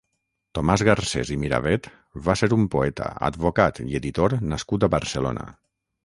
[0.59, 1.89] Tomàs Garcés i Miravet
[2.27, 5.45] va ser un poeta, advocat i editor nascut a Barcelona.